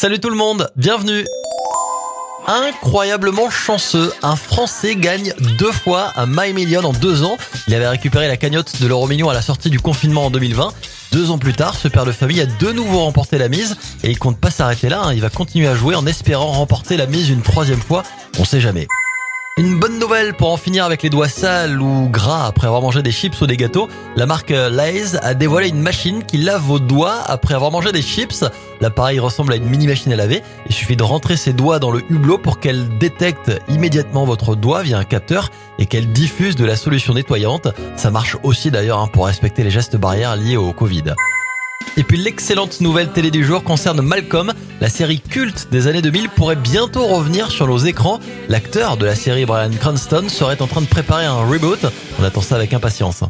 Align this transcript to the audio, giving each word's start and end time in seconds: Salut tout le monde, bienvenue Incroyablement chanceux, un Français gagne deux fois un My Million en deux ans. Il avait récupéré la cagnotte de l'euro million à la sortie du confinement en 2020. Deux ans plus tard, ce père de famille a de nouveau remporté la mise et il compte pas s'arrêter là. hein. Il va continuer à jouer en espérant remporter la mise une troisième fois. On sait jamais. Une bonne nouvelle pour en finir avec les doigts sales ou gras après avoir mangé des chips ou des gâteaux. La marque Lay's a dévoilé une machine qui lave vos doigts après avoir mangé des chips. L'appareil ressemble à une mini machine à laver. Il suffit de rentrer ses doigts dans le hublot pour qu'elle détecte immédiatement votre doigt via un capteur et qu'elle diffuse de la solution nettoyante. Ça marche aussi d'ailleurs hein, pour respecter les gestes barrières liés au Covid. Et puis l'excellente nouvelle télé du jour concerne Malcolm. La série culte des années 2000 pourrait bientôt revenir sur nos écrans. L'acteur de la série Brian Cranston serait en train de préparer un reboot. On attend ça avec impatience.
Salut 0.00 0.18
tout 0.18 0.30
le 0.30 0.36
monde, 0.36 0.70
bienvenue 0.76 1.26
Incroyablement 2.46 3.50
chanceux, 3.50 4.10
un 4.22 4.34
Français 4.34 4.96
gagne 4.96 5.34
deux 5.58 5.72
fois 5.72 6.14
un 6.16 6.24
My 6.24 6.54
Million 6.54 6.82
en 6.84 6.94
deux 6.94 7.22
ans. 7.22 7.36
Il 7.68 7.74
avait 7.74 7.86
récupéré 7.86 8.26
la 8.26 8.38
cagnotte 8.38 8.80
de 8.80 8.86
l'euro 8.86 9.06
million 9.06 9.28
à 9.28 9.34
la 9.34 9.42
sortie 9.42 9.68
du 9.68 9.78
confinement 9.78 10.24
en 10.24 10.30
2020. 10.30 10.72
Deux 11.12 11.30
ans 11.30 11.36
plus 11.36 11.52
tard, 11.52 11.74
ce 11.76 11.86
père 11.86 12.06
de 12.06 12.12
famille 12.12 12.40
a 12.40 12.46
de 12.46 12.72
nouveau 12.72 13.00
remporté 13.00 13.36
la 13.36 13.50
mise 13.50 13.76
et 14.02 14.08
il 14.08 14.18
compte 14.18 14.40
pas 14.40 14.50
s'arrêter 14.50 14.88
là. 14.88 15.02
hein. 15.04 15.12
Il 15.12 15.20
va 15.20 15.28
continuer 15.28 15.68
à 15.68 15.74
jouer 15.74 15.94
en 15.94 16.06
espérant 16.06 16.46
remporter 16.46 16.96
la 16.96 17.04
mise 17.04 17.28
une 17.28 17.42
troisième 17.42 17.82
fois. 17.82 18.02
On 18.38 18.46
sait 18.46 18.62
jamais. 18.62 18.88
Une 19.58 19.78
bonne 19.78 19.98
nouvelle 19.98 20.32
pour 20.34 20.52
en 20.52 20.56
finir 20.56 20.84
avec 20.84 21.02
les 21.02 21.10
doigts 21.10 21.28
sales 21.28 21.82
ou 21.82 22.08
gras 22.08 22.46
après 22.46 22.66
avoir 22.66 22.80
mangé 22.80 23.02
des 23.02 23.10
chips 23.10 23.38
ou 23.42 23.46
des 23.46 23.56
gâteaux. 23.56 23.88
La 24.16 24.24
marque 24.24 24.50
Lay's 24.50 25.18
a 25.22 25.34
dévoilé 25.34 25.68
une 25.68 25.82
machine 25.82 26.24
qui 26.24 26.38
lave 26.38 26.62
vos 26.62 26.78
doigts 26.78 27.20
après 27.26 27.54
avoir 27.54 27.70
mangé 27.70 27.92
des 27.92 28.00
chips. 28.00 28.44
L'appareil 28.80 29.18
ressemble 29.18 29.52
à 29.52 29.56
une 29.56 29.68
mini 29.68 29.86
machine 29.86 30.12
à 30.12 30.16
laver. 30.16 30.42
Il 30.66 30.74
suffit 30.74 30.96
de 30.96 31.02
rentrer 31.02 31.36
ses 31.36 31.52
doigts 31.52 31.78
dans 31.78 31.90
le 31.90 32.02
hublot 32.08 32.38
pour 32.38 32.58
qu'elle 32.58 32.96
détecte 32.98 33.52
immédiatement 33.68 34.24
votre 34.24 34.54
doigt 34.54 34.82
via 34.82 34.98
un 34.98 35.04
capteur 35.04 35.50
et 35.78 35.86
qu'elle 35.86 36.10
diffuse 36.10 36.56
de 36.56 36.64
la 36.64 36.76
solution 36.76 37.12
nettoyante. 37.12 37.68
Ça 37.96 38.10
marche 38.10 38.38
aussi 38.42 38.70
d'ailleurs 38.70 39.00
hein, 39.00 39.08
pour 39.12 39.26
respecter 39.26 39.62
les 39.62 39.70
gestes 39.70 39.96
barrières 39.96 40.36
liés 40.36 40.56
au 40.56 40.72
Covid. 40.72 41.14
Et 41.96 42.04
puis 42.04 42.16
l'excellente 42.16 42.80
nouvelle 42.80 43.10
télé 43.10 43.30
du 43.30 43.44
jour 43.44 43.64
concerne 43.64 44.00
Malcolm. 44.00 44.52
La 44.80 44.88
série 44.88 45.20
culte 45.20 45.68
des 45.70 45.86
années 45.86 46.02
2000 46.02 46.28
pourrait 46.30 46.56
bientôt 46.56 47.04
revenir 47.04 47.50
sur 47.50 47.66
nos 47.66 47.78
écrans. 47.78 48.20
L'acteur 48.48 48.96
de 48.96 49.06
la 49.06 49.14
série 49.14 49.44
Brian 49.44 49.70
Cranston 49.78 50.28
serait 50.28 50.62
en 50.62 50.66
train 50.66 50.80
de 50.80 50.86
préparer 50.86 51.26
un 51.26 51.44
reboot. 51.44 51.84
On 52.20 52.24
attend 52.24 52.40
ça 52.40 52.56
avec 52.56 52.72
impatience. 52.72 53.24